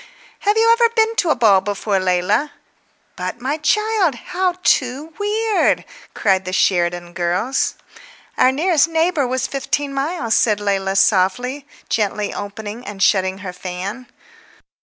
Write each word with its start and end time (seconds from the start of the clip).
"Have 0.39 0.57
you 0.57 0.63
really 0.65 0.77
never 0.81 0.93
been 0.95 1.15
to 1.17 1.29
a 1.29 1.35
ball 1.35 1.61
before, 1.61 1.99
Leila? 1.99 2.53
But, 3.15 3.39
my 3.39 3.57
child, 3.57 4.15
how 4.15 4.55
too 4.63 5.13
weird—" 5.19 5.85
cried 6.15 6.43
the 6.43 6.51
Sheridan 6.51 7.13
girls. 7.13 7.75
"Our 8.35 8.51
nearest 8.51 8.87
neighbour 8.87 9.27
was 9.27 9.45
fifteen 9.45 9.93
miles," 9.93 10.33
said 10.33 10.59
Leila 10.59 10.95
softly, 10.95 11.67
gently 11.87 12.33
opening 12.33 12.83
and 12.83 13.03
shutting 13.03 13.39
her 13.45 13.53
fan. 13.53 14.07